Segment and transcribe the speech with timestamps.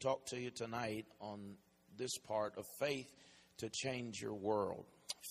[0.00, 1.56] talk to you tonight on
[1.96, 3.08] this part of faith
[3.58, 4.84] to change your world.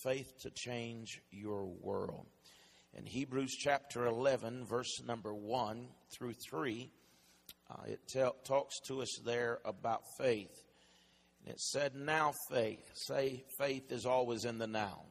[0.03, 2.25] Faith to change your world.
[2.93, 6.89] In Hebrews chapter 11, verse number 1 through 3,
[7.69, 7.99] uh, it
[8.43, 10.63] talks to us there about faith.
[11.45, 12.83] It said, Now faith.
[12.93, 15.03] Say, faith is always in the now.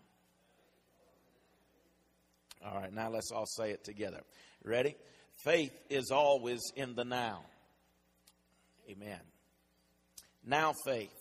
[2.64, 4.22] All right, now let's all say it together.
[4.64, 4.96] Ready?
[5.44, 7.44] Faith is always in the now.
[8.90, 9.20] Amen.
[10.46, 11.12] Now faith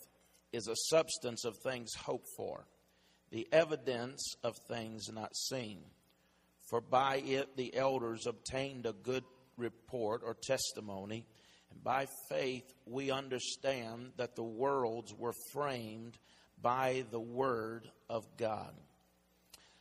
[0.52, 2.64] is a substance of things hoped for,
[3.30, 5.80] the evidence of things not seen.
[6.70, 9.24] For by it the elders obtained a good
[9.56, 11.26] report or testimony.
[11.72, 16.16] And by faith we understand that the worlds were framed
[16.62, 18.74] by the word of God,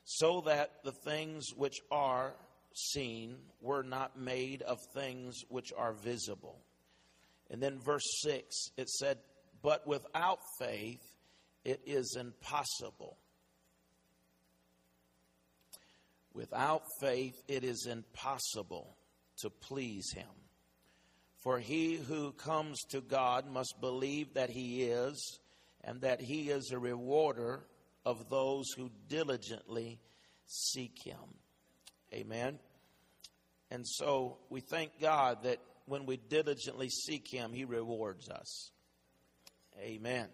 [0.04, 2.34] so that the things which are
[2.74, 6.60] seen were not made of things which are visible.
[7.50, 9.20] And then verse 6, it said,
[9.66, 11.02] but without faith,
[11.64, 13.18] it is impossible.
[16.36, 18.96] Without faith, it is impossible
[19.40, 20.30] to please Him.
[21.44, 25.40] For he who comes to God must believe that He is,
[25.84, 27.66] and that He is a rewarder
[28.06, 30.00] of those who diligently
[30.46, 31.40] seek Him.
[32.14, 32.60] Amen.
[33.72, 38.70] And so we thank God that when we diligently seek Him, He rewards us.
[39.82, 40.28] Amen.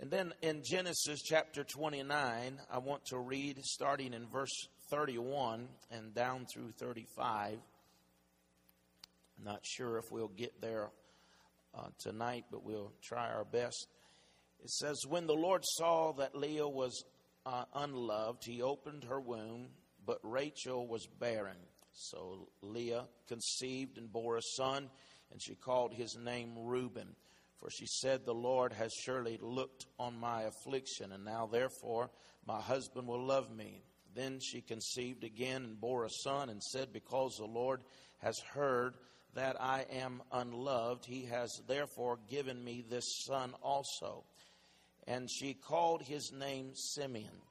[0.00, 6.14] And then in Genesis chapter 29, I want to read starting in verse 31 and
[6.14, 7.58] down through 35.
[9.38, 10.90] I'm not sure if we'll get there
[11.76, 13.86] uh, tonight, but we'll try our best.
[14.62, 17.04] It says, When the Lord saw that Leah was
[17.44, 19.68] uh, unloved, he opened her womb,
[20.06, 21.58] but Rachel was barren.
[21.92, 24.88] So Leah conceived and bore a son,
[25.32, 27.14] and she called his name Reuben.
[27.60, 32.10] For she said, The Lord has surely looked on my affliction, and now therefore
[32.46, 33.82] my husband will love me.
[34.14, 37.82] Then she conceived again and bore a son, and said, Because the Lord
[38.18, 38.94] has heard
[39.34, 44.24] that I am unloved, he has therefore given me this son also.
[45.06, 47.42] And she called his name Simeon.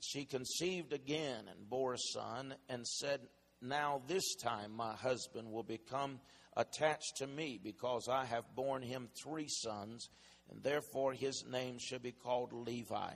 [0.00, 3.20] She conceived again and bore a son, and said,
[3.60, 6.20] Now this time my husband will become
[6.58, 10.10] attached to me, because I have borne him three sons,
[10.50, 13.12] and therefore his name shall be called Levi.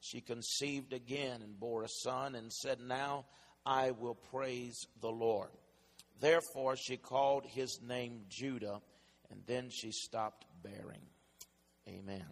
[0.00, 3.26] She conceived again and bore a son, and said, Now
[3.64, 5.50] I will praise the Lord.
[6.20, 8.80] Therefore she called his name Judah,
[9.30, 11.02] and then she stopped bearing.
[11.86, 12.24] Amen.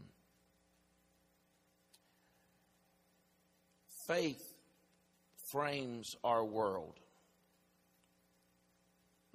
[4.06, 4.54] Faith
[5.50, 6.98] frames our world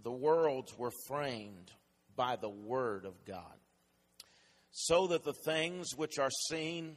[0.03, 1.71] the worlds were framed
[2.15, 3.57] by the Word of God,
[4.71, 6.95] so that the things which are seen,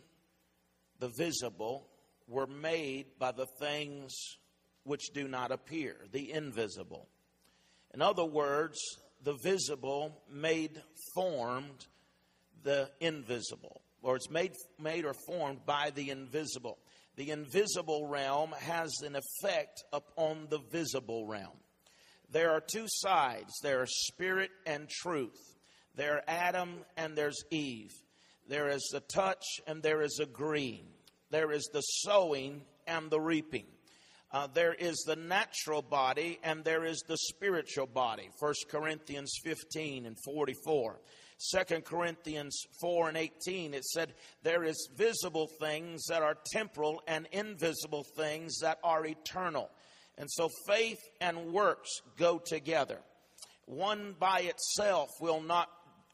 [0.99, 1.89] the visible,
[2.29, 4.15] were made by the things
[4.85, 7.09] which do not appear, the invisible.
[7.95, 8.79] In other words,
[9.23, 10.83] the visible made
[11.15, 11.87] formed
[12.63, 16.79] the invisible, or it's made, made or formed by the invisible.
[17.17, 21.62] The invisible realm has an effect upon the visible realm
[22.33, 25.39] there are two sides there is spirit and truth.
[25.95, 27.93] There are Adam and there's Eve.
[28.49, 30.87] There is the touch and there is agreeing.
[31.31, 33.67] There is the sowing and the reaping.
[34.33, 38.31] Uh, there is the natural body and there is the spiritual body.
[38.39, 41.01] 1 Corinthians 15 and 44.
[41.51, 47.29] 2 Corinthians 4 and 18, it said, There is visible things that are temporal and
[47.33, 49.69] invisible things that are eternal.
[50.19, 52.99] And so faith and works go together.
[53.67, 55.69] One by itself will not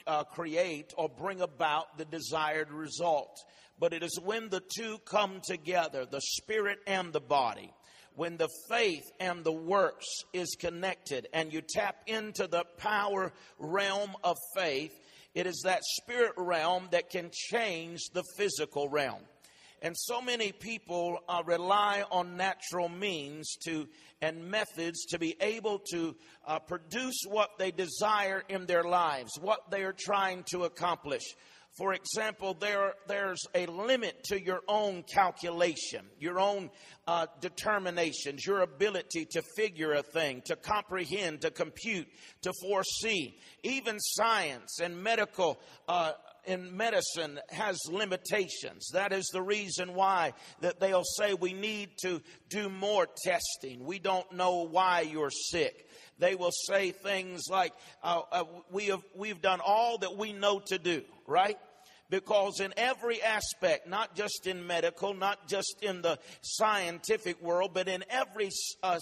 [0.07, 3.37] uh, create or bring about the desired result.
[3.79, 7.73] But it is when the two come together, the spirit and the body,
[8.15, 14.11] when the faith and the works is connected and you tap into the power realm
[14.25, 14.93] of faith,
[15.35, 19.23] it is that spirit realm that can change the physical realm.
[19.83, 23.89] And so many people uh, rely on natural means to
[24.21, 26.17] and methods to be able to
[26.47, 31.23] uh, produce what they desire in their lives, what they are trying to accomplish.
[31.77, 36.71] For example, there, there's a limit to your own calculation, your own
[37.07, 42.09] uh, determinations, your ability to figure a thing, to comprehend, to compute,
[42.43, 43.39] to foresee.
[43.63, 46.13] Even science and medical uh,
[46.49, 48.89] in medicine has limitations.
[48.93, 53.85] That is the reason why that they'll say we need to do more testing.
[53.85, 55.89] We don't know why you're sick.
[56.19, 57.73] They will say things like,
[58.03, 61.59] uh, uh, we have, we've done all that we know to do, right?
[62.11, 67.87] because in every aspect, not just in medical, not just in the scientific world, but
[67.87, 68.49] in every
[68.83, 68.99] uh,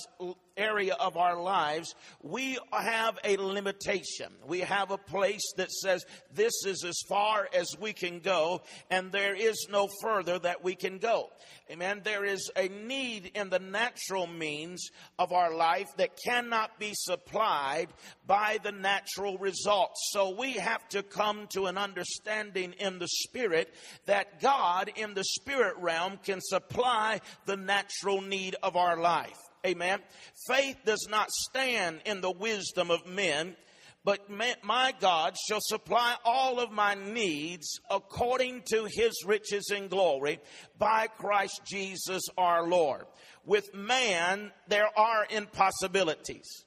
[0.56, 4.32] area of our lives, we have a limitation.
[4.47, 6.05] We have a place that says
[6.35, 10.75] this is as far as we can go, and there is no further that we
[10.75, 11.31] can go.
[11.70, 12.03] Amen.
[12.05, 14.88] There is a need in the natural means
[15.19, 17.88] of our life that cannot be supplied
[18.26, 20.11] by the natural results.
[20.12, 23.75] So we have to come to an understanding in the spirit
[24.06, 29.46] that God in the spirit realm can supply the natural need of our life.
[29.67, 29.99] Amen.
[30.47, 33.57] Faith does not stand in the wisdom of men,
[34.05, 34.31] but
[34.63, 40.39] my God shall supply all of my needs according to his riches and glory
[40.79, 43.07] by Christ Jesus our Lord.
[43.45, 46.65] With man, there are impossibilities.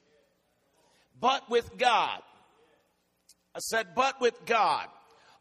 [1.18, 2.20] But with God,
[3.54, 4.88] I said, but with God,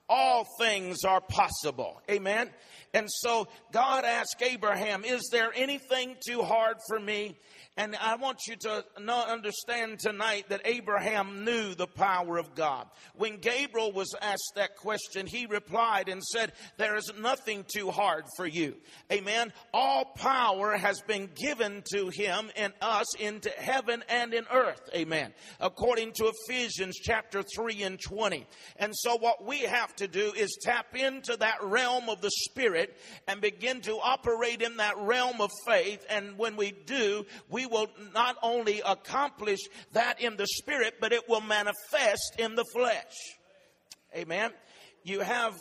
[0.09, 2.01] all things are possible.
[2.09, 2.49] Amen.
[2.93, 7.37] And so God asked Abraham, Is there anything too hard for me?
[7.77, 12.87] And I want you to understand tonight that Abraham knew the power of God.
[13.15, 18.25] When Gabriel was asked that question, he replied and said, There is nothing too hard
[18.35, 18.75] for you.
[19.09, 19.53] Amen.
[19.73, 24.81] All power has been given to him and us into heaven and in earth.
[24.93, 25.33] Amen.
[25.61, 28.45] According to Ephesians chapter 3 and 20.
[28.75, 32.97] And so what we have to do is tap into that realm of the Spirit
[33.25, 36.05] and begin to operate in that realm of faith.
[36.09, 39.59] And when we do, we will not only accomplish
[39.93, 43.13] that in the spirit, but it will manifest in the flesh.
[44.15, 44.51] Amen.
[45.03, 45.53] You have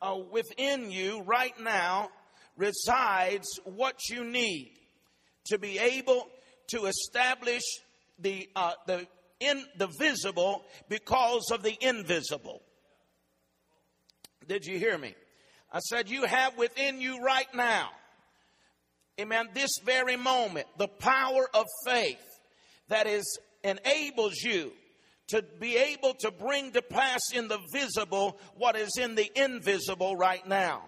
[0.00, 2.10] uh, within you right now
[2.56, 4.72] resides what you need
[5.46, 6.28] to be able
[6.68, 7.62] to establish
[8.18, 9.06] the uh, the
[9.40, 12.62] in the visible because of the invisible.
[14.46, 15.14] Did you hear me?
[15.72, 17.90] I said you have within you right now
[19.20, 22.24] amen, this very moment, the power of faith
[22.88, 24.72] that is enables you
[25.28, 30.16] to be able to bring to pass in the visible what is in the invisible
[30.16, 30.82] right now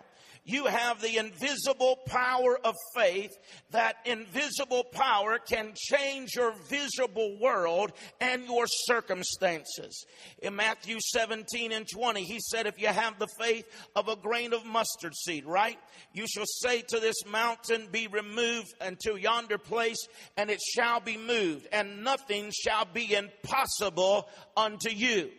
[0.47, 3.37] you have the invisible power of faith.
[3.73, 10.07] That invisible power can change your visible world and your circumstances.
[10.39, 14.53] In Matthew 17 and 20, he said, If you have the faith of a grain
[14.53, 15.79] of mustard seed, right?
[16.13, 20.07] You shall say to this mountain, Be removed unto yonder place,
[20.37, 25.31] and it shall be moved, and nothing shall be impossible unto you.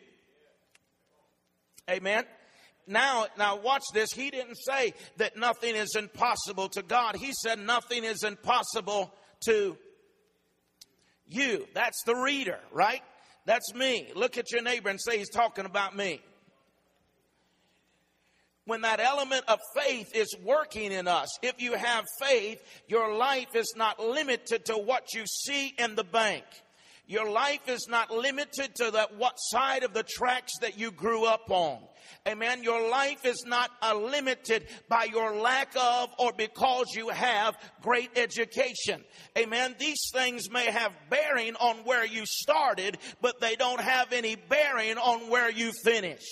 [1.89, 2.25] Amen
[2.87, 4.11] now, now watch this.
[4.11, 7.17] He didn't say that nothing is impossible to God.
[7.17, 9.13] He said nothing is impossible
[9.45, 9.77] to
[11.27, 11.67] you.
[11.73, 13.01] That's the reader, right?
[13.45, 14.09] That's me.
[14.15, 16.21] Look at your neighbor and say he's talking about me.
[18.65, 23.55] When that element of faith is working in us, if you have faith, your life
[23.55, 26.43] is not limited to what you see in the bank.
[27.07, 31.25] Your life is not limited to that what side of the tracks that you grew
[31.25, 31.79] up on.
[32.27, 32.63] Amen.
[32.63, 38.11] Your life is not uh, limited by your lack of or because you have great
[38.17, 39.05] education.
[39.37, 39.75] Amen.
[39.79, 44.97] These things may have bearing on where you started, but they don't have any bearing
[44.97, 46.25] on where you finish.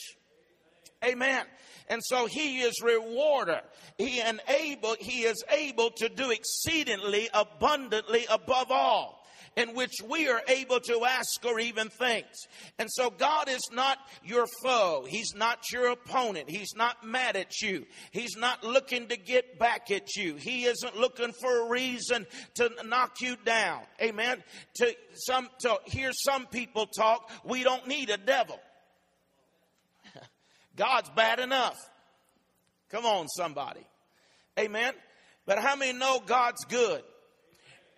[1.05, 1.45] Amen.
[1.87, 3.61] And so he is rewarder.
[3.97, 9.24] He enable, he is able to do exceedingly abundantly above all
[9.55, 12.25] in which we are able to ask or even think.
[12.77, 15.05] And so God is not your foe.
[15.07, 16.49] He's not your opponent.
[16.49, 17.85] He's not mad at you.
[18.11, 20.35] He's not looking to get back at you.
[20.35, 23.81] He isn't looking for a reason to knock you down.
[24.01, 24.43] Amen.
[24.75, 28.59] To some, to hear some people talk, we don't need a devil.
[30.75, 31.77] God's bad enough.
[32.89, 33.85] Come on, somebody.
[34.59, 34.93] Amen.
[35.45, 37.03] But how many know God's good?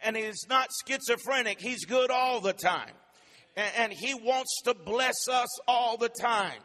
[0.03, 1.59] And he's not schizophrenic.
[1.59, 2.93] He's good all the time.
[3.55, 6.59] And, and he wants to bless us all the time.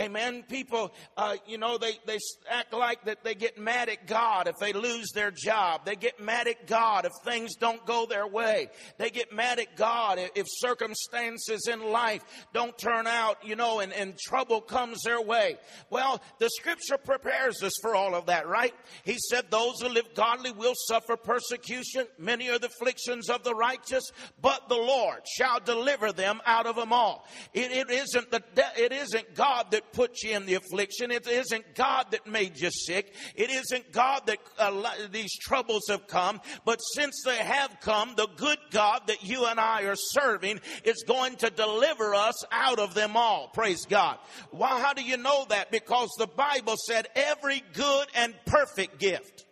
[0.00, 0.44] Amen.
[0.48, 4.54] People, uh, you know, they, they act like that they get mad at God if
[4.58, 5.84] they lose their job.
[5.84, 8.70] They get mad at God if things don't go their way.
[8.96, 12.22] They get mad at God if circumstances in life
[12.54, 15.58] don't turn out, you know, and, and trouble comes their way.
[15.90, 18.72] Well, the scripture prepares us for all of that, right?
[19.04, 22.06] He said, those who live godly will suffer persecution.
[22.18, 24.04] Many are the afflictions of the righteous,
[24.40, 27.26] but the Lord shall deliver them out of them all.
[27.52, 28.42] it, it isn't the,
[28.78, 31.10] it isn't God that put you in the affliction.
[31.10, 33.14] It isn't God that made you sick.
[33.34, 36.40] It isn't God that uh, these troubles have come.
[36.64, 41.04] But since they have come, the good God that you and I are serving is
[41.06, 43.48] going to deliver us out of them all.
[43.48, 44.18] Praise God.
[44.52, 45.70] Well, how do you know that?
[45.70, 49.44] Because the Bible said every good and perfect gift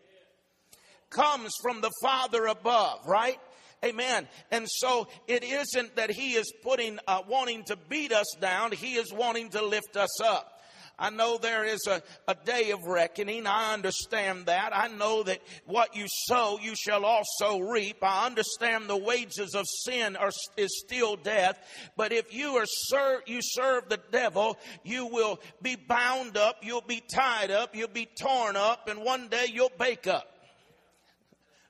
[1.11, 3.39] comes from the Father above, right?
[3.85, 4.27] Amen.
[4.51, 8.73] And so it isn't that he is putting, uh, wanting to beat us down.
[8.73, 10.59] He is wanting to lift us up.
[11.01, 13.47] I know there is a, a day of reckoning.
[13.47, 14.77] I understand that.
[14.77, 17.99] I know that what you sow, you shall also reap.
[18.03, 21.57] I understand the wages of sin are, is still death.
[21.97, 26.81] But if you are serve, you serve the devil, you will be bound up, you'll
[26.81, 30.27] be tied up, you'll be torn up, and one day you'll bake up.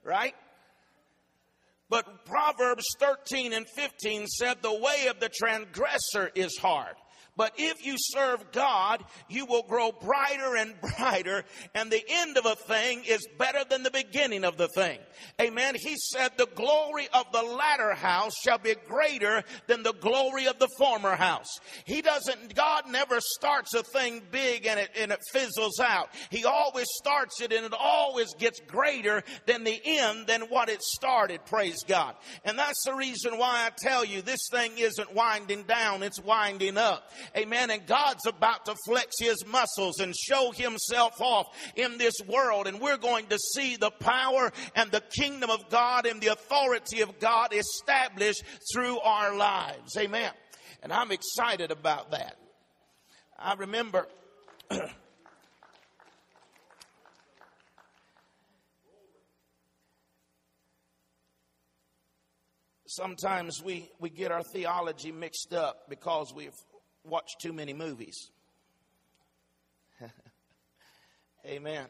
[0.02, 0.34] Right?
[1.90, 6.94] But Proverbs 13 and 15 said the way of the transgressor is hard.
[7.38, 12.44] But if you serve God, you will grow brighter and brighter, and the end of
[12.44, 14.98] a thing is better than the beginning of the thing.
[15.40, 15.76] Amen.
[15.76, 20.58] He said, The glory of the latter house shall be greater than the glory of
[20.58, 21.60] the former house.
[21.84, 26.08] He doesn't, God never starts a thing big and it, and it fizzles out.
[26.30, 30.82] He always starts it and it always gets greater than the end than what it
[30.82, 31.44] started.
[31.46, 32.16] Praise God.
[32.44, 36.76] And that's the reason why I tell you this thing isn't winding down, it's winding
[36.76, 37.08] up.
[37.36, 37.70] Amen.
[37.70, 42.66] And God's about to flex his muscles and show himself off in this world.
[42.66, 47.00] And we're going to see the power and the kingdom of God and the authority
[47.00, 48.42] of God established
[48.72, 49.96] through our lives.
[49.96, 50.30] Amen.
[50.82, 52.36] And I'm excited about that.
[53.38, 54.06] I remember.
[62.88, 66.56] sometimes we, we get our theology mixed up because we've
[67.08, 68.30] watch too many movies.
[71.46, 71.86] Amen.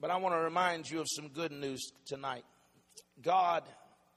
[0.00, 2.44] But I want to remind you of some good news tonight.
[3.22, 3.62] God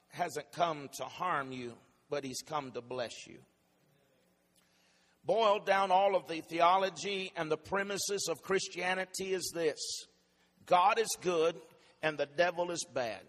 [0.09, 1.73] hasn't come to harm you,
[2.09, 3.37] but He's come to bless you.
[5.23, 9.79] Boiled down all of the theology and the premises of Christianity is this
[10.65, 11.55] God is good
[12.01, 13.21] and the devil is bad.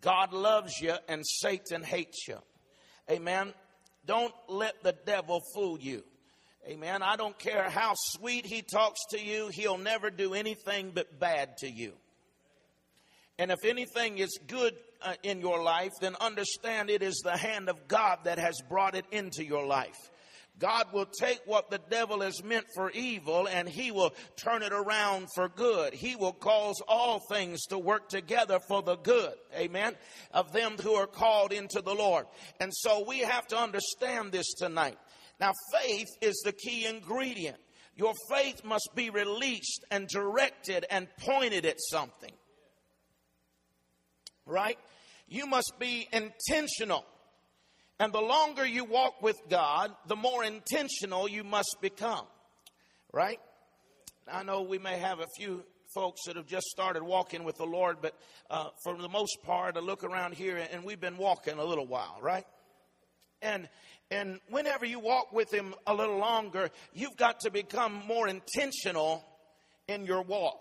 [0.00, 2.38] God loves you and Satan hates you.
[3.10, 3.52] Amen.
[4.06, 6.02] Don't let the devil fool you.
[6.68, 7.02] Amen.
[7.02, 11.56] I don't care how sweet he talks to you, he'll never do anything but bad
[11.58, 11.92] to you.
[13.38, 17.68] And if anything is good uh, in your life, then understand it is the hand
[17.68, 20.10] of God that has brought it into your life.
[20.58, 24.72] God will take what the devil has meant for evil and he will turn it
[24.72, 25.94] around for good.
[25.94, 29.32] He will cause all things to work together for the good.
[29.56, 29.94] Amen.
[30.32, 32.26] Of them who are called into the Lord.
[32.60, 34.98] And so we have to understand this tonight.
[35.40, 37.56] Now, faith is the key ingredient.
[37.96, 42.32] Your faith must be released and directed and pointed at something.
[44.46, 44.78] Right?
[45.26, 47.04] You must be intentional
[48.02, 52.26] and the longer you walk with God, the more intentional you must become.
[53.12, 53.38] Right?
[54.26, 55.62] I know we may have a few
[55.94, 58.18] folks that have just started walking with the Lord, but
[58.50, 61.86] uh, for the most part, I look around here and we've been walking a little
[61.86, 62.44] while, right?
[63.40, 63.68] And
[64.10, 69.24] and whenever you walk with Him a little longer, you've got to become more intentional
[69.86, 70.58] in your walk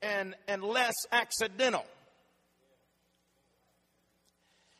[0.00, 1.84] and and less accidental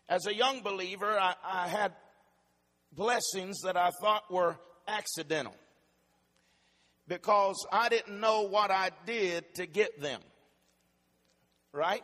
[0.08, 1.92] as a young believer, I, I had
[2.92, 5.54] blessings that I thought were accidental
[7.08, 10.20] because I didn't know what I did to get them.
[11.72, 12.02] Right?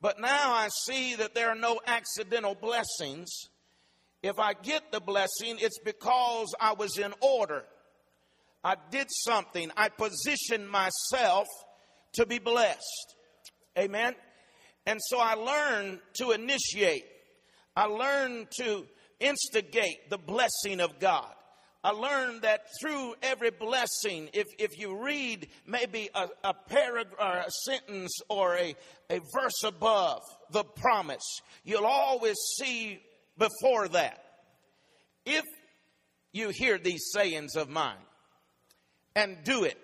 [0.00, 3.28] But now I see that there are no accidental blessings.
[4.22, 7.64] If I get the blessing, it's because I was in order.
[8.64, 9.70] I did something.
[9.76, 11.46] I positioned myself
[12.14, 13.16] to be blessed.
[13.78, 14.14] Amen.
[14.86, 17.04] And so I learned to initiate.
[17.78, 18.88] I learned to
[19.20, 21.32] instigate the blessing of God.
[21.84, 27.50] I learned that through every blessing, if, if you read maybe a, a paragraph a
[27.70, 28.74] sentence or a,
[29.10, 31.22] a verse above the promise,
[31.62, 32.98] you'll always see
[33.38, 34.24] before that.
[35.24, 35.44] If
[36.32, 37.94] you hear these sayings of mine
[39.14, 39.78] and do it,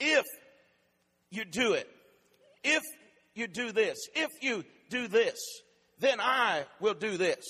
[0.00, 0.24] if
[1.30, 1.88] you do it,
[2.64, 2.82] if
[3.36, 5.38] you do this, if you do this,
[6.00, 7.44] then I will do this.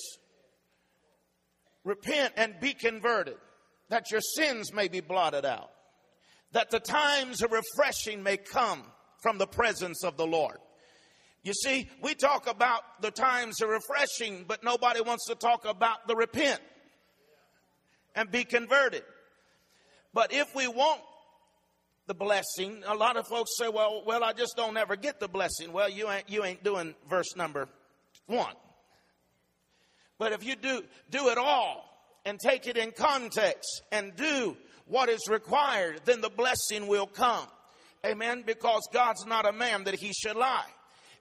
[1.84, 3.36] Repent and be converted,
[3.88, 5.70] that your sins may be blotted out,
[6.52, 8.82] that the times of refreshing may come
[9.22, 10.58] from the presence of the Lord.
[11.42, 16.06] You see, we talk about the times of refreshing, but nobody wants to talk about
[16.06, 16.60] the repent.
[18.14, 19.04] and be converted.
[20.12, 21.00] But if we want
[22.06, 25.28] the blessing, a lot of folks say, well, well, I just don't ever get the
[25.28, 25.72] blessing.
[25.72, 27.68] Well, you ain't, you ain't doing verse number
[28.26, 28.54] one.
[30.18, 31.84] But if you do, do it all
[32.24, 37.46] and take it in context and do what is required, then the blessing will come.
[38.04, 38.42] Amen.
[38.46, 40.68] Because God's not a man that he should lie.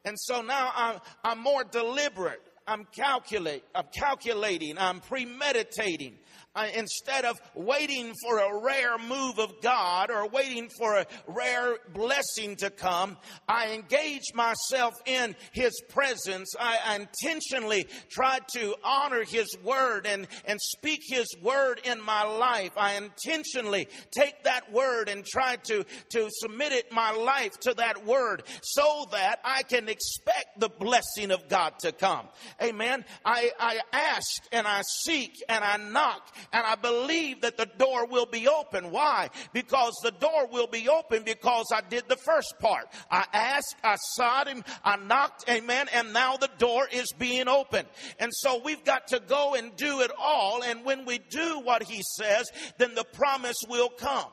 [0.06, 2.42] And so now I'm, I'm more deliberate.
[2.70, 6.20] I'm calculate, I'm calculating, I'm premeditating,
[6.56, 11.78] Uh, instead of waiting for a rare move of God or waiting for a rare
[11.94, 16.56] blessing to come, I engage myself in His presence.
[16.60, 22.72] I intentionally try to honor His word and, and speak His word in my life.
[22.76, 28.08] I intentionally take that word and try to, to submit it my life to that
[28.08, 32.28] word so that I can expect the blessing of God to come.
[32.60, 33.06] Amen.
[33.24, 38.06] I, I ask and I seek and I knock and I believe that the door
[38.08, 38.92] will be open.
[38.92, 39.30] Why?
[39.54, 42.88] Because the door will be open because I did the first part.
[43.12, 47.88] I asked, I sought him, I knocked, amen, and now the door is being opened.
[48.20, 50.64] And so we've got to go and do it all.
[50.64, 54.30] And when we do what he says, then the promise will come.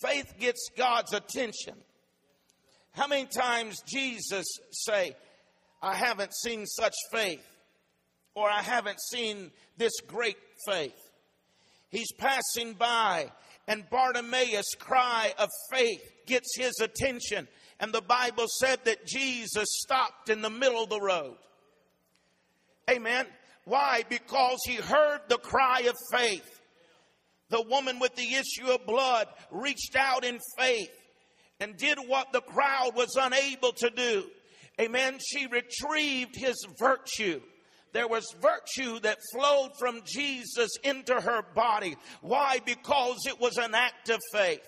[0.00, 1.74] Faith gets God's attention.
[2.92, 5.16] How many times Jesus say,
[5.82, 7.44] I haven't seen such faith,
[8.34, 11.07] or I haven't seen this great faith?
[11.90, 13.30] He's passing by,
[13.66, 17.48] and Bartimaeus' cry of faith gets his attention.
[17.80, 21.36] And the Bible said that Jesus stopped in the middle of the road.
[22.90, 23.26] Amen.
[23.64, 24.02] Why?
[24.08, 26.60] Because he heard the cry of faith.
[27.50, 30.90] The woman with the issue of blood reached out in faith
[31.60, 34.24] and did what the crowd was unable to do.
[34.80, 35.18] Amen.
[35.18, 37.40] She retrieved his virtue
[37.92, 41.96] there was virtue that flowed from Jesus into her body.
[42.20, 42.60] Why?
[42.64, 44.66] Because it was an act of faith.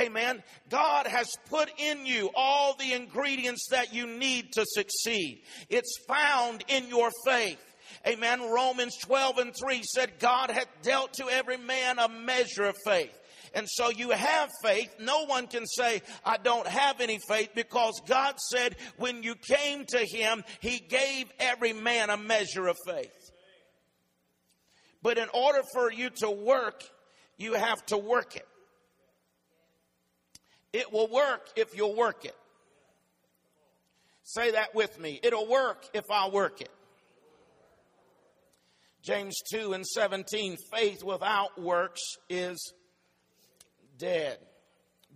[0.00, 0.42] Amen.
[0.70, 5.42] God has put in you all the ingredients that you need to succeed.
[5.68, 7.60] It's found in your faith.
[8.06, 8.50] Amen.
[8.50, 13.16] Romans 12 and 3 said, God hath dealt to every man a measure of faith.
[13.54, 14.94] And so you have faith.
[15.00, 19.84] No one can say, I don't have any faith because God said when you came
[19.86, 23.30] to Him, He gave every man a measure of faith.
[25.02, 26.82] But in order for you to work,
[27.38, 28.48] you have to work it.
[30.72, 32.36] It will work if you'll work it.
[34.24, 35.20] Say that with me.
[35.22, 36.70] It'll work if I work it.
[39.02, 42.00] James 2 and 17 faith without works
[42.30, 42.72] is
[43.98, 44.38] dead,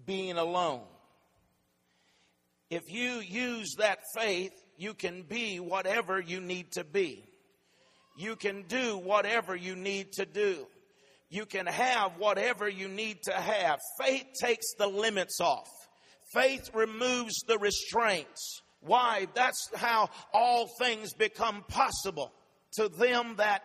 [0.06, 0.82] being alone.
[2.70, 7.24] If you use that faith, you can be whatever you need to be.
[8.16, 10.66] You can do whatever you need to do.
[11.30, 13.78] You can have whatever you need to have.
[14.00, 15.68] Faith takes the limits off.
[16.32, 18.62] Faith removes the restraints.
[18.80, 19.26] Why?
[19.34, 22.32] That's how all things become possible
[22.74, 23.62] to them that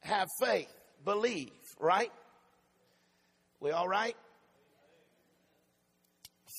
[0.00, 0.72] have faith,
[1.04, 2.12] believe, right?
[3.60, 4.16] We all right?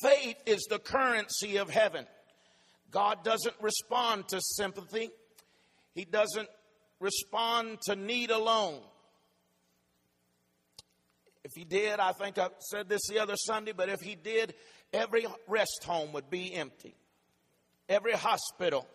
[0.02, 2.06] Faith is the currency of heaven.
[2.92, 5.10] God doesn't respond to sympathy.
[5.94, 6.48] He doesn't
[7.00, 8.80] respond to need alone.
[11.44, 14.54] If he did, I think I said this the other Sunday, but if he did,
[14.94, 16.96] every rest home would be empty.
[17.90, 18.88] Every hospital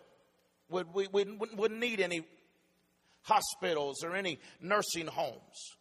[0.69, 2.25] would we wouldn't, wouldn't need any
[3.23, 5.77] hospitals or any nursing homes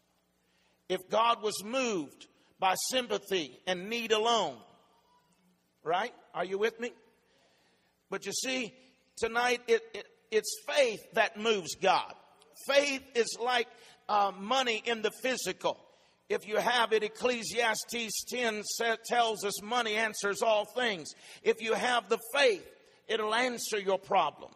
[0.88, 2.26] if God was moved
[2.58, 4.56] by sympathy and need alone.
[5.84, 6.12] Right?
[6.34, 6.92] Are you with me?
[8.10, 8.72] But you see,
[9.16, 12.12] tonight it, it it's faith that moves God.
[12.66, 13.68] Faith is like
[14.08, 15.78] uh, money in the physical.
[16.28, 18.62] If you have it, Ecclesiastes 10
[19.06, 21.12] tells us money answers all things.
[21.42, 22.66] If you have the faith,
[23.06, 24.50] it'll answer your problem.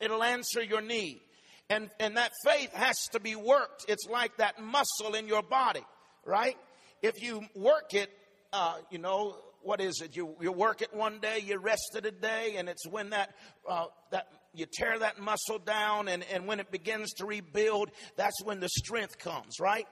[0.00, 1.22] It'll answer your need.
[1.70, 3.84] And, and that faith has to be worked.
[3.88, 5.84] It's like that muscle in your body,
[6.24, 6.56] right?
[7.02, 8.10] If you work it,
[8.52, 10.16] uh, you know, what is it?
[10.16, 13.34] You, you work it one day, you rest it a day, and it's when that,
[13.68, 18.42] uh, that you tear that muscle down and, and when it begins to rebuild, that's
[18.44, 19.86] when the strength comes, right?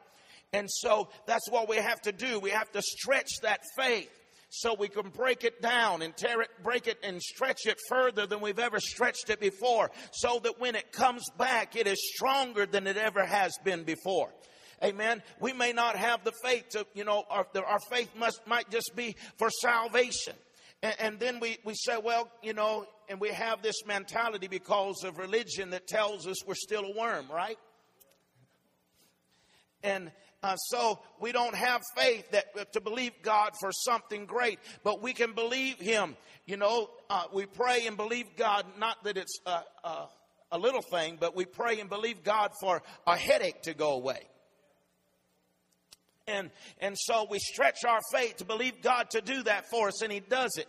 [0.53, 2.41] And so that's what we have to do.
[2.41, 4.11] We have to stretch that faith
[4.57, 8.27] so we can break it down and tear it, break it and stretch it further
[8.27, 12.65] than we've ever stretched it before so that when it comes back, it is stronger
[12.65, 14.33] than it ever has been before.
[14.83, 15.23] Amen.
[15.41, 18.97] We may not have the faith to, you know, our, our faith must, might just
[18.97, 20.35] be for salvation.
[20.83, 25.05] And, and then we, we say, well, you know, and we have this mentality because
[25.05, 27.59] of religion that tells us we're still a worm, right?
[29.87, 30.11] and
[30.43, 35.03] uh, so we don't have faith that uh, to believe God for something great, but
[35.03, 36.17] we can believe Him.
[36.47, 38.65] You know, uh, we pray and believe God.
[38.79, 40.09] Not that it's a, a,
[40.53, 44.21] a little thing, but we pray and believe God for a headache to go away.
[46.29, 50.03] And and so we stretch our faith to believe God to do that for us,
[50.03, 50.67] and He does it.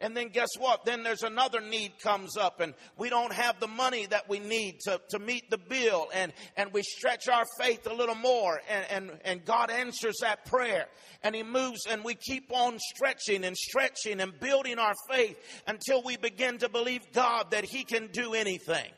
[0.00, 0.86] And then guess what?
[0.86, 4.80] Then there's another need comes up and we don't have the money that we need
[4.84, 8.86] to, to meet the bill and, and we stretch our faith a little more and,
[8.90, 10.86] and, and God answers that prayer
[11.22, 15.36] and he moves and we keep on stretching and stretching and building our faith
[15.66, 18.90] until we begin to believe God that he can do anything.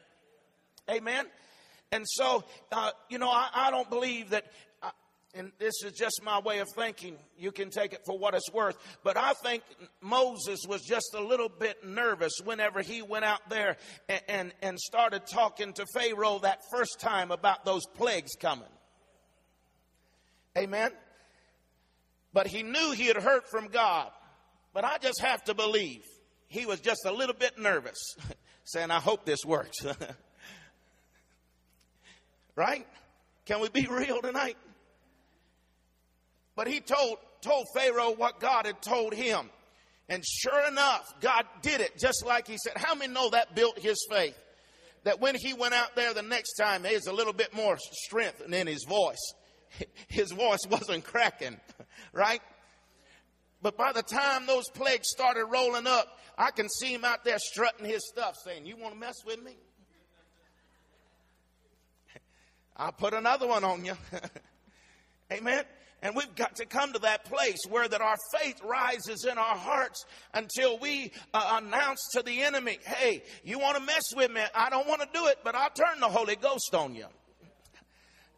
[0.88, 1.26] Amen.
[1.90, 4.46] And so, uh, you know, I, I, don't believe that
[5.34, 7.16] and this is just my way of thinking.
[7.38, 8.76] You can take it for what it's worth.
[9.02, 9.62] But I think
[10.02, 13.76] Moses was just a little bit nervous whenever he went out there
[14.08, 18.68] and, and, and started talking to Pharaoh that first time about those plagues coming.
[20.56, 20.90] Amen.
[22.34, 24.10] But he knew he had heard from God.
[24.74, 26.04] But I just have to believe
[26.48, 28.16] he was just a little bit nervous,
[28.64, 29.78] saying, I hope this works.
[32.56, 32.86] right?
[33.46, 34.58] Can we be real tonight?
[36.54, 39.50] But he told, told Pharaoh what God had told him.
[40.08, 42.74] And sure enough, God did it just like he said.
[42.76, 44.38] How many know that built his faith?
[45.04, 48.42] That when he went out there the next time, there's a little bit more strength
[48.42, 49.34] in his voice.
[50.08, 51.58] His voice wasn't cracking,
[52.12, 52.42] right?
[53.62, 57.38] But by the time those plagues started rolling up, I can see him out there
[57.38, 59.56] strutting his stuff, saying, You want to mess with me?
[62.76, 63.94] I'll put another one on you.
[65.32, 65.64] Amen.
[66.02, 69.56] And we've got to come to that place where that our faith rises in our
[69.56, 74.42] hearts until we uh, announce to the enemy, hey, you want to mess with me?
[74.52, 77.06] I don't want to do it, but I'll turn the Holy Ghost on you.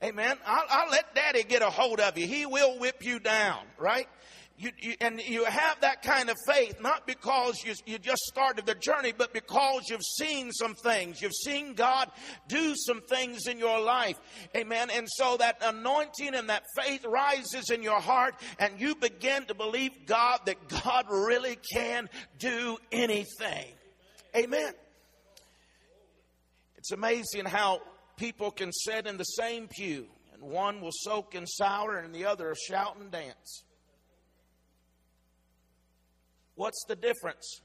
[0.03, 0.37] Amen.
[0.47, 2.27] I'll, I'll let daddy get a hold of you.
[2.27, 4.07] He will whip you down, right?
[4.57, 8.67] You, you, and you have that kind of faith not because you, you just started
[8.67, 11.21] the journey, but because you've seen some things.
[11.21, 12.09] You've seen God
[12.47, 14.17] do some things in your life.
[14.57, 14.91] Amen.
[14.91, 19.55] And so that anointing and that faith rises in your heart, and you begin to
[19.55, 23.67] believe God that God really can do anything.
[24.37, 24.73] Amen.
[26.77, 27.81] It's amazing how
[28.17, 32.27] people can sit in the same pew, and one will soak in sour, and the
[32.27, 33.65] other will shout and dance.
[36.55, 37.61] What's the difference?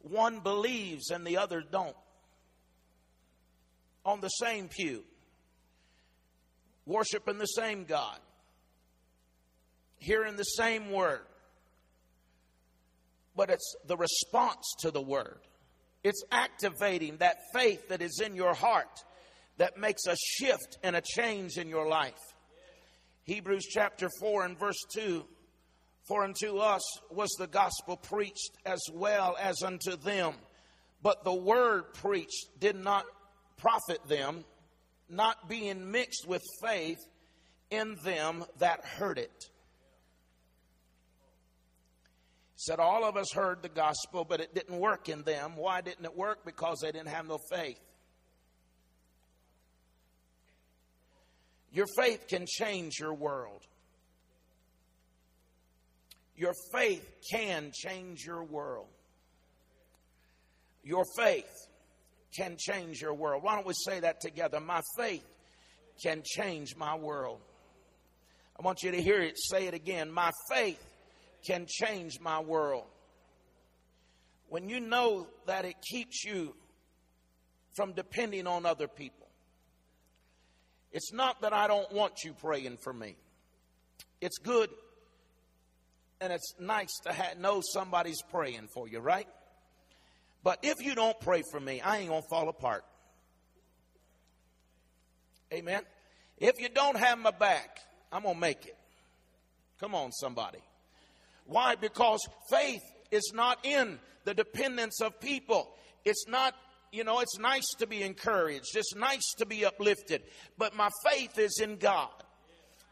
[0.00, 1.96] One believes and the other don't.
[4.04, 5.02] On the same pew,
[6.86, 8.18] worshiping the same God,
[9.98, 11.22] hearing the same word.
[13.34, 15.40] But it's the response to the word.
[16.04, 19.02] It's activating that faith that is in your heart
[19.58, 22.14] that makes a shift and a change in your life.
[23.24, 25.24] Hebrews chapter 4 and verse 2
[26.06, 30.34] for unto us was the gospel preached as well as unto them.
[31.02, 33.04] But the word preached did not
[33.56, 34.44] profit them,
[35.08, 36.98] not being mixed with faith
[37.70, 39.44] in them that heard it.
[42.56, 45.56] Said, All of us heard the gospel, but it didn't work in them.
[45.56, 46.44] Why didn't it work?
[46.44, 47.80] Because they didn't have no faith.
[51.70, 53.66] Your faith can change your world.
[56.36, 58.88] Your faith can change your world.
[60.82, 61.50] Your faith
[62.36, 63.42] can change your world.
[63.42, 64.60] Why don't we say that together?
[64.60, 65.24] My faith
[66.02, 67.40] can change my world.
[68.58, 69.34] I want you to hear it.
[69.38, 70.10] Say it again.
[70.10, 70.82] My faith
[71.46, 72.84] can change my world.
[74.48, 76.54] When you know that it keeps you
[77.74, 79.26] from depending on other people,
[80.92, 83.16] it's not that I don't want you praying for me.
[84.20, 84.70] It's good
[86.20, 89.28] and it's nice to have, know somebody's praying for you, right?
[90.42, 92.84] But if you don't pray for me, I ain't going to fall apart.
[95.52, 95.82] Amen.
[96.38, 97.80] If you don't have my back,
[98.12, 98.76] I'm going to make it.
[99.80, 100.58] Come on, somebody.
[101.46, 101.74] Why?
[101.74, 105.70] Because faith is not in the dependence of people.
[106.04, 106.54] It's not,
[106.92, 110.22] you know, it's nice to be encouraged, it's nice to be uplifted,
[110.58, 112.10] but my faith is in God.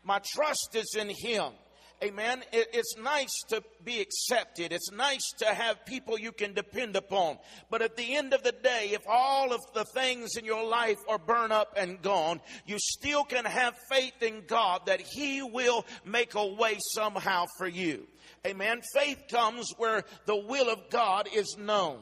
[0.03, 1.53] My trust is in Him.
[2.03, 2.43] Amen.
[2.53, 4.73] it's nice to be accepted.
[4.73, 7.39] It's nice to have people you can depend upon.
[7.71, 10.99] But at the end of the day, if all of the things in your life
[11.09, 15.87] are burned up and gone, you still can have faith in God that He will
[16.05, 18.07] make a way somehow for you.
[18.47, 18.83] Amen.
[18.93, 22.01] Faith comes where the will of God is known.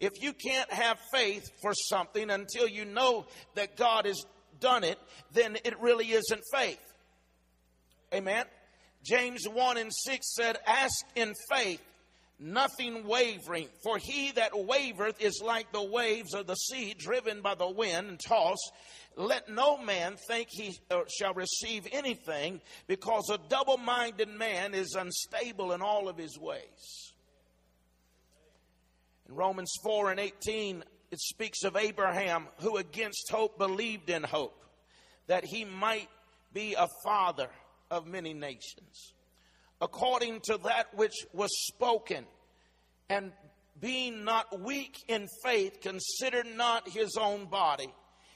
[0.00, 4.22] If you can't have faith for something until you know that God has
[4.58, 4.98] done it,
[5.32, 6.80] then it really isn't faith.
[8.12, 8.44] Amen.
[9.02, 11.82] James 1 and 6 said, Ask in faith,
[12.38, 13.68] nothing wavering.
[13.82, 18.08] For he that wavereth is like the waves of the sea, driven by the wind
[18.08, 18.72] and tossed.
[19.16, 24.94] Let no man think he uh, shall receive anything, because a double minded man is
[24.94, 27.12] unstable in all of his ways.
[29.28, 34.64] In Romans 4 and 18, it speaks of Abraham, who against hope believed in hope,
[35.26, 36.08] that he might
[36.52, 37.48] be a father
[37.90, 39.14] of many nations,
[39.80, 42.24] according to that which was spoken,
[43.08, 43.32] and
[43.80, 47.92] being not weak in faith, considered not his own body.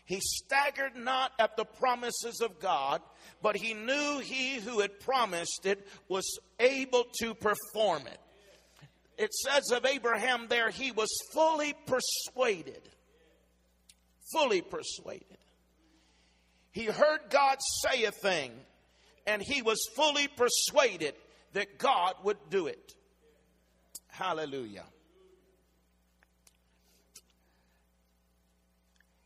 [0.07, 3.01] He staggered not at the promises of God,
[3.43, 6.27] but he knew he who had promised it was
[6.59, 8.19] able to perform it.
[9.17, 12.83] It says of Abraham there, he was fully persuaded.
[14.33, 15.39] Fully persuaded.
[16.73, 18.53] He heard God say a thing,
[19.27, 21.15] and he was fully persuaded
[21.53, 22.95] that God would do it.
[24.09, 24.85] Hallelujah.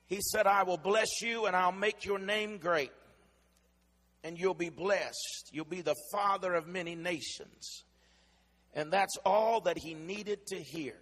[0.07, 2.93] He said, I will bless you and I'll make your name great.
[4.25, 5.51] And you'll be blessed.
[5.53, 7.85] You'll be the father of many nations.
[8.75, 10.95] And that's all that he needed to hear.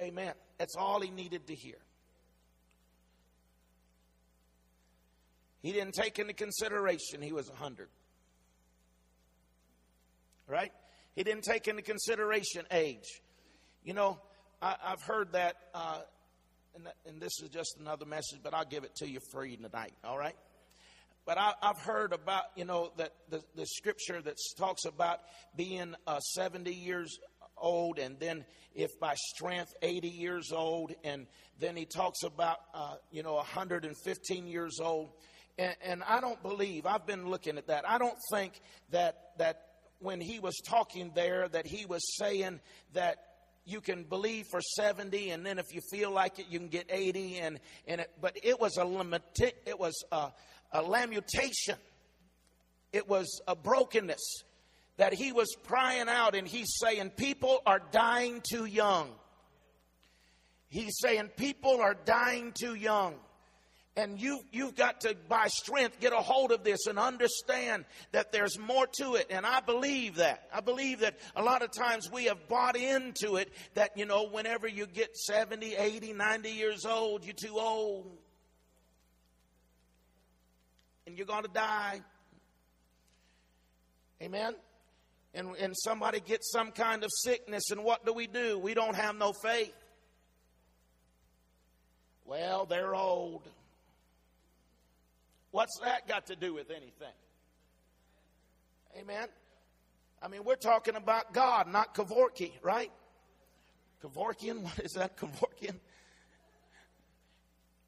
[0.00, 0.34] Amen.
[0.58, 1.78] That's all he needed to hear.
[5.66, 7.88] He didn't take into consideration he was 100.
[10.46, 10.70] Right?
[11.16, 13.20] He didn't take into consideration age.
[13.82, 14.20] You know,
[14.62, 16.02] I, have heard that, uh,
[16.76, 19.92] and, and, this is just another message, but I'll give it to you free tonight,
[20.04, 20.36] all right?
[21.24, 25.18] But I, have heard about, you know, that the, the scripture that talks about
[25.56, 27.18] being uh, 70 years
[27.58, 28.44] old, and then
[28.76, 31.26] if by strength 80 years old, and
[31.58, 35.10] then he talks about, uh, you know, 115 years old.
[35.58, 37.88] And, and I don't believe, I've been looking at that.
[37.88, 39.62] I don't think that, that
[40.00, 42.60] when he was talking there, that he was saying
[42.92, 43.18] that
[43.66, 46.86] you can believe for 70 and then if you feel like it you can get
[46.88, 50.28] 80 and, and it, but it was a limit it was a,
[50.72, 51.74] a lamentation
[52.92, 54.44] it was a brokenness
[54.98, 59.10] that he was crying out and he's saying people are dying too young
[60.68, 63.14] he's saying people are dying too young
[63.96, 68.30] and you, you've got to, by strength, get a hold of this and understand that
[68.30, 69.28] there's more to it.
[69.30, 70.48] And I believe that.
[70.52, 74.28] I believe that a lot of times we have bought into it that, you know,
[74.28, 78.10] whenever you get 70, 80, 90 years old, you're too old.
[81.06, 82.02] And you're going to die.
[84.22, 84.54] Amen?
[85.32, 88.58] And, and somebody gets some kind of sickness, and what do we do?
[88.58, 89.74] We don't have no faith.
[92.26, 93.48] Well, they're old.
[95.56, 97.14] What's that got to do with anything?
[99.00, 99.26] Amen.
[100.20, 102.92] I mean, we're talking about God, not Kevorkian, right?
[104.04, 104.60] Kevorkian?
[104.60, 105.76] What is that, Kevorkian?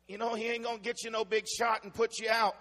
[0.06, 2.56] You know, he ain't going to get you no big shot and put you out.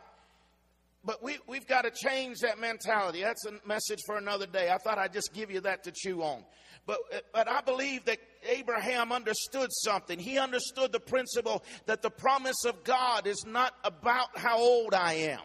[1.05, 3.21] But we, we've got to change that mentality.
[3.21, 4.69] That's a message for another day.
[4.69, 6.43] I thought I'd just give you that to chew on.
[6.85, 6.97] But,
[7.33, 8.17] but I believe that
[8.47, 10.19] Abraham understood something.
[10.19, 15.13] He understood the principle that the promise of God is not about how old I
[15.13, 15.41] am.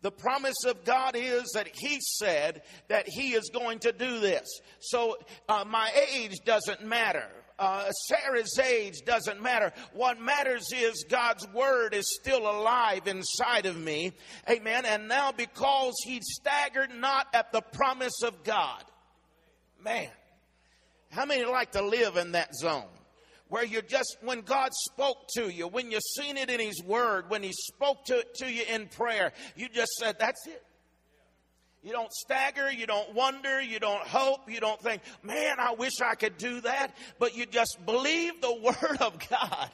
[0.00, 4.46] The promise of God is that He said that He is going to do this.
[4.80, 7.28] So uh, my age doesn't matter.
[7.58, 9.72] Uh, Sarah's age doesn't matter.
[9.92, 14.12] What matters is God's word is still alive inside of me.
[14.48, 14.84] Amen.
[14.86, 18.84] And now because he staggered not at the promise of God.
[19.82, 20.08] Man,
[21.10, 22.84] how many like to live in that zone?
[23.48, 27.30] Where you just, when God spoke to you, when you seen it in His Word,
[27.30, 30.62] when He spoke to, to you in prayer, you just said, that's it.
[31.82, 36.00] You don't stagger, you don't wonder, you don't hope, you don't think, man, I wish
[36.02, 39.70] I could do that, but you just believe the Word of God.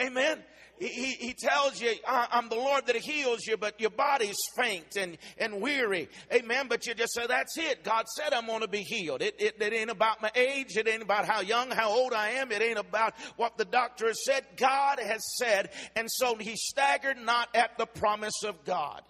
[0.00, 0.42] Amen.
[0.78, 5.16] He, he tells you, I'm the Lord that heals you, but your body's faint and,
[5.38, 6.08] and weary.
[6.32, 6.66] Amen.
[6.68, 7.82] But you just say, that's it.
[7.82, 9.22] God said I'm going to be healed.
[9.22, 10.76] It, it, it ain't about my age.
[10.76, 12.52] It ain't about how young, how old I am.
[12.52, 14.44] It ain't about what the doctor has said.
[14.58, 15.70] God has said.
[15.94, 19.00] And so he staggered not at the promise of God.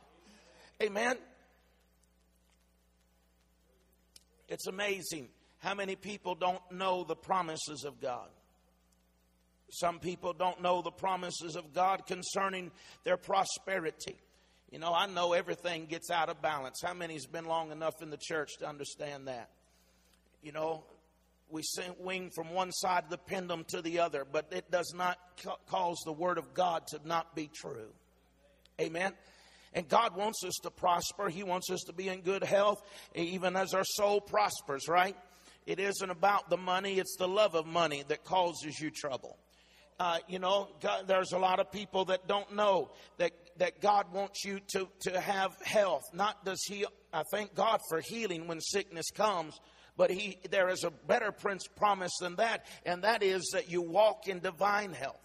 [0.81, 1.17] Amen.
[4.49, 8.29] It's amazing how many people don't know the promises of God.
[9.71, 12.71] Some people don't know the promises of God concerning
[13.05, 14.17] their prosperity.
[14.71, 16.81] You know, I know everything gets out of balance.
[16.85, 19.51] How many's been long enough in the church to understand that?
[20.43, 20.85] You know,
[21.49, 25.19] we swing from one side of the pendulum to the other, but it does not
[25.43, 27.89] ca- cause the Word of God to not be true.
[28.81, 29.13] Amen.
[29.73, 31.29] And God wants us to prosper.
[31.29, 32.79] He wants us to be in good health,
[33.15, 35.17] even as our soul prospers, right?
[35.67, 39.37] It isn't about the money, it's the love of money that causes you trouble.
[39.99, 44.13] Uh, you know, God, there's a lot of people that don't know that, that God
[44.13, 46.03] wants you to, to have health.
[46.13, 49.59] Not does He, I thank God for healing when sickness comes,
[49.97, 53.81] but he, there is a better prince promise than that, and that is that you
[53.81, 55.17] walk in divine health.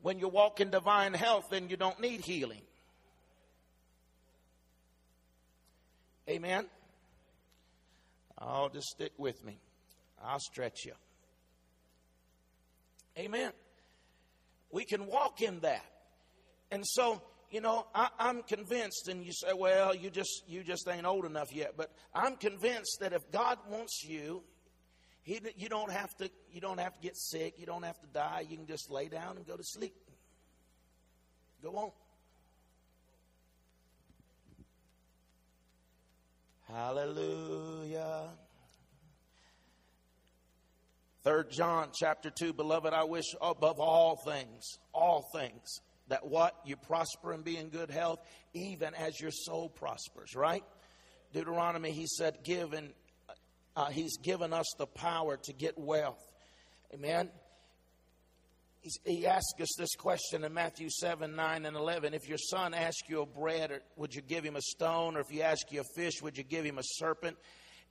[0.00, 2.62] When you walk in divine health, then you don't need healing.
[6.28, 6.66] Amen.
[8.40, 9.58] Oh, just stick with me.
[10.22, 10.92] I'll stretch you.
[13.18, 13.52] Amen.
[14.70, 15.84] We can walk in that.
[16.70, 20.88] And so, you know, I, am convinced, and you say, well, you just you just
[20.88, 21.74] ain't old enough yet.
[21.76, 24.42] But I'm convinced that if God wants you,
[25.22, 28.06] he, you don't have to you don't have to get sick, you don't have to
[28.08, 28.44] die.
[28.48, 29.94] You can just lay down and go to sleep.
[31.62, 31.90] Go on.
[36.68, 38.30] Hallelujah.
[41.24, 46.54] Third John chapter 2, beloved, I wish above all things, all things, that what?
[46.66, 48.18] You prosper and be in good health,
[48.52, 50.62] even as your soul prospers, right?
[51.32, 52.92] Deuteronomy, he said, give and
[53.74, 56.22] uh, he's given us the power to get wealth.
[56.92, 57.30] Amen.
[58.82, 62.12] He's, he asked us this question in Matthew 7, 9, and 11.
[62.12, 65.16] If your son asks you a bread, would you give him a stone?
[65.16, 67.38] Or if he asks you a fish, would you give him a serpent?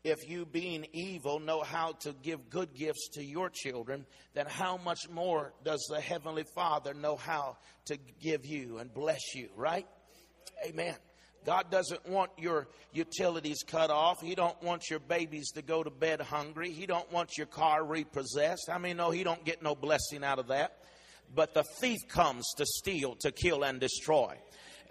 [0.03, 4.77] If you, being evil, know how to give good gifts to your children, then how
[4.77, 9.87] much more does the Heavenly Father know how to give you and bless you, right?
[10.65, 10.95] Amen.
[11.45, 14.21] God doesn't want your utilities cut off.
[14.21, 16.71] He don't want your babies to go to bed hungry.
[16.71, 18.69] He don't want your car repossessed.
[18.71, 20.77] I mean, no, he don't get no blessing out of that.
[21.33, 24.37] But the thief comes to steal, to kill, and destroy.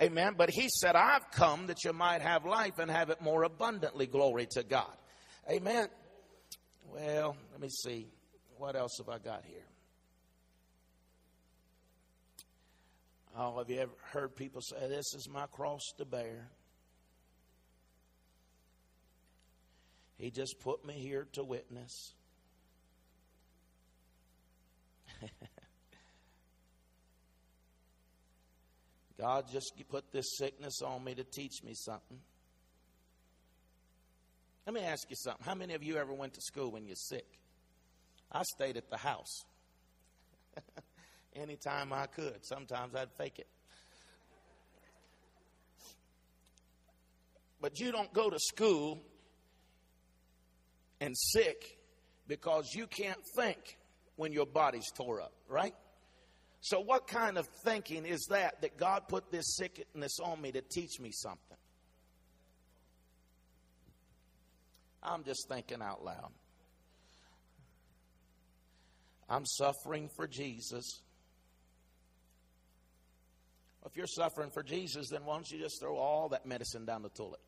[0.01, 0.35] Amen.
[0.37, 4.07] But he said, I've come that you might have life and have it more abundantly.
[4.07, 4.93] Glory to God.
[5.51, 5.89] Amen.
[6.93, 8.07] Well, let me see.
[8.59, 9.67] What else have I got here?
[13.37, 16.51] Oh, have you ever heard people say, This is my cross to bear?
[20.19, 22.15] He just put me here to witness.
[29.19, 32.21] God just put this sickness on me to teach me something.
[34.67, 35.45] Let me ask you something.
[35.45, 37.27] How many of you ever went to school when you're sick?
[38.31, 39.45] I stayed at the house.
[41.35, 42.45] Anytime I could.
[42.45, 43.49] Sometimes I'd fake it.
[47.61, 49.01] But you don't go to school
[51.01, 51.79] and sick
[52.27, 53.79] because you can't think
[54.17, 55.75] when your body's tore up, right?
[56.61, 60.61] So, what kind of thinking is that that God put this sickness on me to
[60.61, 61.57] teach me something?
[65.03, 66.31] I'm just thinking out loud.
[69.29, 71.01] I'm suffering for Jesus.
[73.85, 77.03] If you're suffering for Jesus, then why don't you just throw all that medicine down
[77.03, 77.41] the toilet?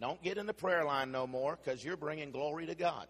[0.00, 3.06] Don't get in the prayer line no more because you're bringing glory to God.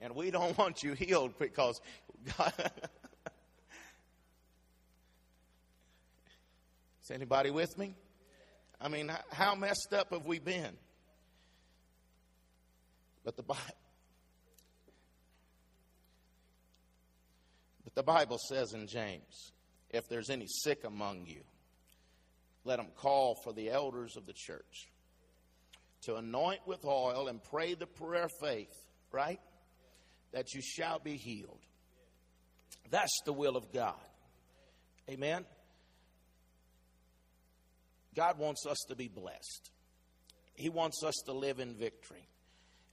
[0.00, 1.80] And we don't want you healed because
[2.36, 2.52] God.
[7.02, 7.94] Is anybody with me?
[8.80, 10.76] I mean, how messed up have we been?
[13.24, 13.62] But the Bible.
[17.84, 19.52] But the Bible says in James,
[19.90, 21.40] if there's any sick among you,
[22.64, 24.88] let them call for the elders of the church
[26.02, 28.74] to anoint with oil and pray the prayer of faith,
[29.10, 29.40] right?
[30.32, 31.60] That you shall be healed.
[32.90, 33.94] That's the will of God.
[35.10, 35.44] Amen.
[38.14, 39.70] God wants us to be blessed.
[40.54, 42.28] He wants us to live in victory.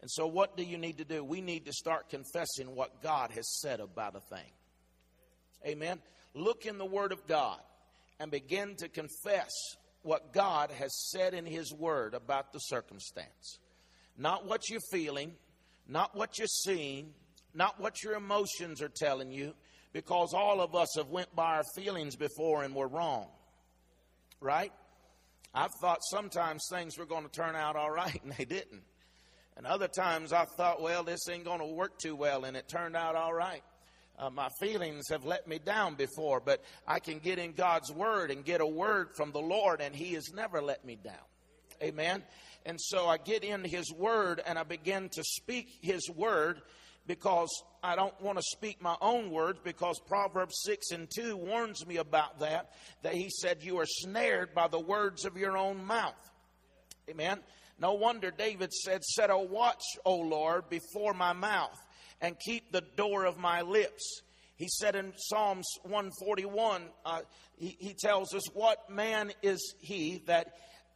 [0.02, 1.24] And so, what do you need to do?
[1.24, 4.52] We need to start confessing what God has said about a thing.
[5.66, 6.00] Amen.
[6.36, 7.60] Look in the Word of God
[8.20, 9.52] and begin to confess
[10.04, 13.58] what God has said in His Word about the circumstance.
[14.18, 15.34] Not what you're feeling,
[15.88, 17.14] not what you're seeing,
[17.54, 19.56] not what your emotions are telling you,
[19.92, 23.28] because all of us have went by our feelings before and were wrong.
[24.40, 24.72] Right?
[25.56, 28.84] I've thought sometimes things were going to turn out all right, and they didn't.
[29.58, 32.68] And other times I thought, well, this ain't going to work too well, and it
[32.68, 33.64] turned out all right.
[34.20, 38.32] Uh, my feelings have let me down before, but I can get in God's Word
[38.32, 41.14] and get a word from the Lord, and He has never let me down.
[41.82, 42.24] Amen.
[42.66, 46.62] And so I get in His Word and I begin to speak His Word
[47.08, 47.50] because
[47.84, 51.98] I don't want to speak my own words because Proverbs 6 and 2 warns me
[51.98, 52.72] about that.
[53.04, 56.14] That he said, You are snared by the words of your own mouth.
[57.10, 57.40] Amen.
[57.80, 61.78] No wonder David said, Set a watch, O Lord, before my mouth
[62.22, 64.22] and keep the door of my lips.
[64.56, 67.20] He said in Psalms 141, uh,
[67.58, 70.54] he, he tells us, What man is he that,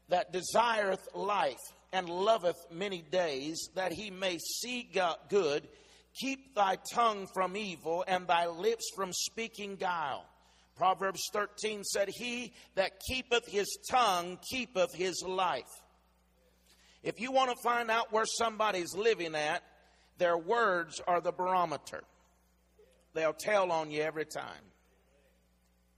[0.07, 1.57] that desireth life
[1.91, 5.67] and loveth many days, that he may see God good?
[6.15, 10.25] Keep thy tongue from evil and thy lips from speaking guile.
[10.75, 15.69] Proverbs 13 said, He that keepeth his tongue keepeth his life.
[17.03, 19.63] If you want to find out where somebody's living at,
[20.17, 22.03] their words are the barometer.
[23.13, 24.63] They'll tell on you every time.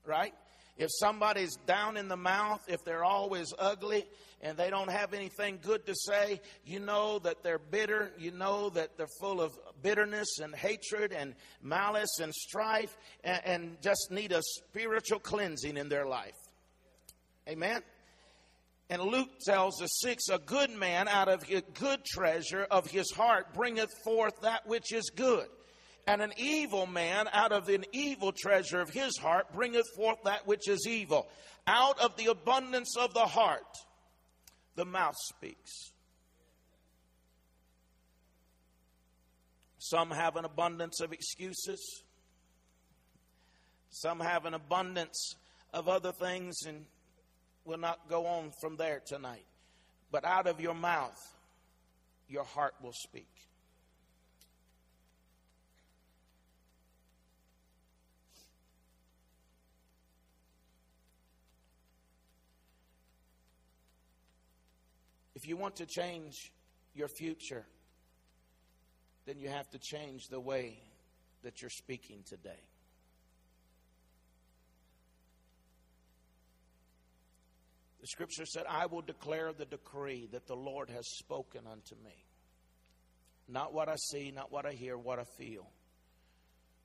[0.04, 0.34] Right?
[0.76, 4.04] If somebody's down in the mouth, if they're always ugly
[4.42, 8.10] and they don't have anything good to say, you know that they're bitter.
[8.18, 13.82] You know that they're full of bitterness and hatred and malice and strife and, and
[13.82, 16.34] just need a spiritual cleansing in their life.
[17.48, 17.82] Amen?
[18.90, 23.10] And Luke tells us six, a good man out of his good treasure of his
[23.12, 25.46] heart bringeth forth that which is good.
[26.06, 30.48] And an evil man out of an evil treasure of his heart bringeth forth that
[30.48, 31.28] which is evil.
[31.66, 33.62] Out of the abundance of the heart,
[34.74, 35.92] the mouth speaks.
[39.78, 42.04] Some have an abundance of excuses.
[43.90, 45.34] Some have an abundance
[45.74, 46.86] of other things, and
[47.64, 49.44] we'll not go on from there tonight.
[50.10, 51.18] But out of your mouth,
[52.28, 53.28] your heart will speak.
[65.42, 66.52] If you want to change
[66.94, 67.66] your future,
[69.26, 70.78] then you have to change the way
[71.42, 72.62] that you're speaking today.
[78.00, 82.24] The scripture said, I will declare the decree that the Lord has spoken unto me.
[83.48, 85.68] Not what I see, not what I hear, what I feel.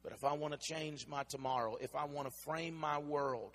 [0.01, 3.51] But if I want to change my tomorrow, if I want to frame my world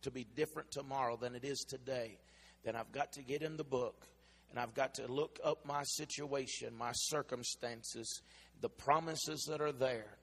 [0.00, 2.16] to be different tomorrow than it is today,
[2.64, 4.06] then I've got to get in the book
[4.56, 8.22] and I've got to look up my situation, my circumstances,
[8.62, 10.16] the promises that are there.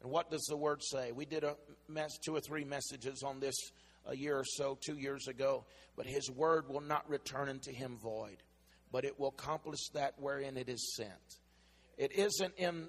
[0.00, 1.12] And what does the word say?
[1.12, 1.54] We did a
[1.86, 3.54] mess, two or three messages on this
[4.06, 5.66] a year or so, two years ago.
[5.96, 8.38] But his word will not return unto him void,
[8.90, 11.10] but it will accomplish that wherein it is sent.
[11.98, 12.88] It isn't in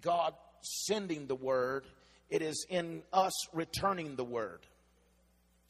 [0.00, 0.32] God
[0.62, 1.86] sending the word,
[2.30, 4.60] it is in us returning the word.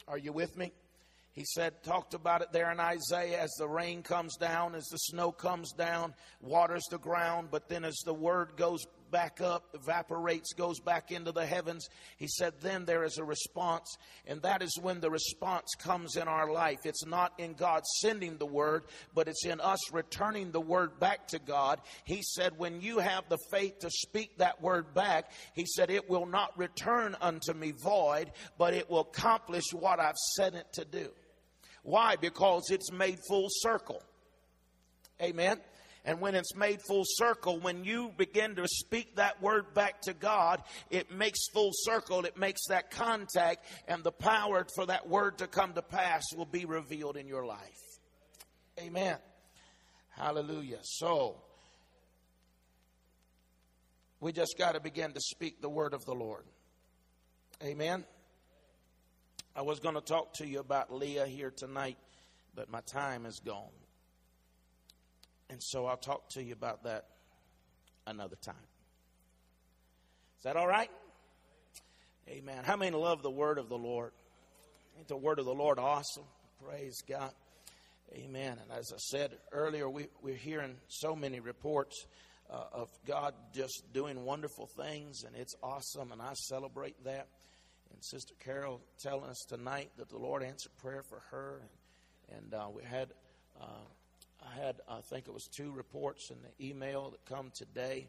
[0.06, 0.74] Are you with me?
[1.36, 4.96] He said, talked about it there in Isaiah as the rain comes down, as the
[4.96, 10.54] snow comes down, waters the ground, but then as the word goes back up, evaporates,
[10.54, 11.90] goes back into the heavens.
[12.16, 16.26] He said, then there is a response, and that is when the response comes in
[16.26, 16.78] our life.
[16.84, 18.84] It's not in God sending the word,
[19.14, 21.82] but it's in us returning the word back to God.
[22.04, 26.08] He said, when you have the faith to speak that word back, He said, it
[26.08, 30.86] will not return unto me void, but it will accomplish what I've sent it to
[30.86, 31.10] do.
[31.86, 32.16] Why?
[32.16, 34.02] Because it's made full circle.
[35.22, 35.60] Amen.
[36.04, 40.12] And when it's made full circle, when you begin to speak that word back to
[40.12, 45.38] God, it makes full circle, it makes that contact, and the power for that word
[45.38, 47.60] to come to pass will be revealed in your life.
[48.80, 49.16] Amen.
[50.10, 50.80] Hallelujah.
[50.82, 51.36] So,
[54.18, 56.44] we just got to begin to speak the word of the Lord.
[57.62, 58.04] Amen.
[59.56, 61.96] I was going to talk to you about Leah here tonight,
[62.54, 63.72] but my time is gone.
[65.48, 67.06] And so I'll talk to you about that
[68.06, 68.54] another time.
[70.36, 70.90] Is that all right?
[72.28, 72.64] Amen.
[72.64, 74.12] How many love the word of the Lord?
[74.98, 76.24] Ain't the word of the Lord awesome?
[76.62, 77.32] Praise God.
[78.12, 78.58] Amen.
[78.60, 82.04] And as I said earlier, we, we're hearing so many reports
[82.50, 87.26] uh, of God just doing wonderful things, and it's awesome, and I celebrate that
[87.92, 91.62] and Sister Carol telling us tonight that the Lord answered prayer for her,
[92.30, 93.12] and, and uh, we had
[93.60, 93.84] uh,
[94.44, 98.08] I had I think it was two reports in the email that come today,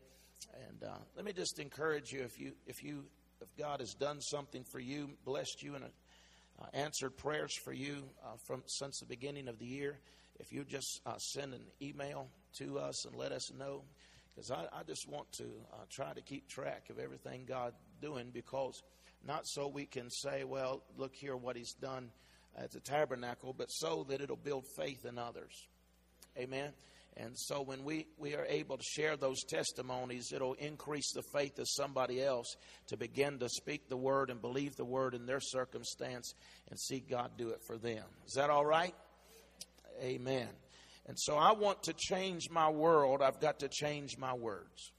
[0.67, 3.05] and uh, let me just encourage you if you if you
[3.41, 8.03] if God has done something for you, blessed you, and uh, answered prayers for you
[8.45, 9.99] from since the beginning of the year,
[10.39, 13.83] if you just send an email to us and let us know.
[14.35, 18.29] Because I, I, just want to uh, try to keep track of everything God doing
[18.31, 18.83] because
[19.27, 22.09] not so we can say, well, look here what he's done
[22.57, 25.67] at the tabernacle, but so that it'll build faith in others.
[26.37, 26.71] Amen.
[27.17, 31.57] And so when we, we are able to share those testimonies, it'll increase the faith
[31.57, 32.55] of somebody else
[32.87, 36.33] to begin to speak the word and believe the word in their circumstance
[36.69, 38.03] and see God do it for them.
[38.27, 38.93] Is that all right?
[40.01, 40.47] Amen.
[41.07, 43.21] And so I want to change my world.
[43.23, 44.91] I've got to change my words.